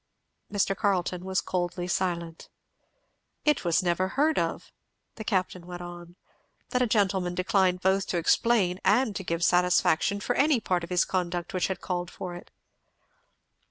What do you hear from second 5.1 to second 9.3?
the Captain went on, "that a gentleman declined both to explain and to